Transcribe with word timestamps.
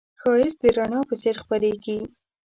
ښایست 0.21 0.57
د 0.61 0.65
رڼا 0.77 0.99
په 1.09 1.15
څېر 1.21 1.35
خپرېږي 1.43 1.99